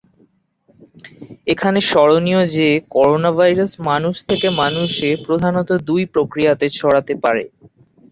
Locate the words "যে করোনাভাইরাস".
2.55-3.71